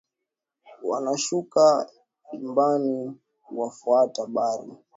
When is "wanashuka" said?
0.89-1.63